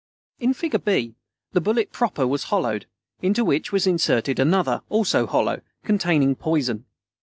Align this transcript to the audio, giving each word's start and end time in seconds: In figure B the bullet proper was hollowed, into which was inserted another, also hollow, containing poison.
In 0.39 0.55
figure 0.55 0.79
B 0.79 1.13
the 1.51 1.61
bullet 1.61 1.91
proper 1.91 2.25
was 2.25 2.45
hollowed, 2.45 2.87
into 3.21 3.45
which 3.45 3.71
was 3.71 3.85
inserted 3.85 4.39
another, 4.39 4.81
also 4.89 5.27
hollow, 5.27 5.61
containing 5.83 6.33
poison. 6.33 6.85